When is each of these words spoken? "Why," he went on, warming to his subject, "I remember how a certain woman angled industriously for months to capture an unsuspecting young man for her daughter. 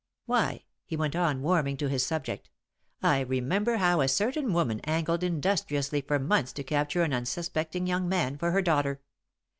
"Why," 0.25 0.65
he 0.83 0.97
went 0.97 1.15
on, 1.15 1.43
warming 1.43 1.77
to 1.77 1.87
his 1.87 2.03
subject, 2.03 2.49
"I 3.03 3.19
remember 3.19 3.77
how 3.77 4.01
a 4.01 4.07
certain 4.07 4.51
woman 4.51 4.79
angled 4.79 5.21
industriously 5.23 6.01
for 6.01 6.17
months 6.17 6.53
to 6.53 6.63
capture 6.63 7.03
an 7.03 7.13
unsuspecting 7.13 7.85
young 7.85 8.09
man 8.09 8.39
for 8.39 8.49
her 8.49 8.63
daughter. 8.63 9.01